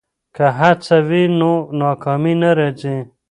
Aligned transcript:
که 0.35 0.45
هڅه 0.59 0.97
وي 1.07 1.23
نو 1.39 1.51
ناکامي 1.79 2.33
نه 2.41 2.51
راځي. 2.57 2.97